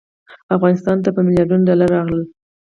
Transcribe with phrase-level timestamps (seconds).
[0.55, 2.23] افغانستان ته په میلیاردونو ډالر راغلل.